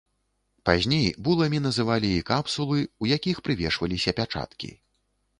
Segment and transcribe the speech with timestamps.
[0.67, 4.71] Пазней буламі называлі і капсулы, у якіх прывешваліся пячаткі.